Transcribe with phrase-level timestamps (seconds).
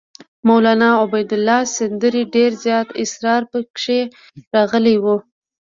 [0.03, 0.03] د
[0.47, 3.99] مولنا عبیدالله سندي ډېر زیات اسرار پکې
[4.55, 5.17] راغلي وو.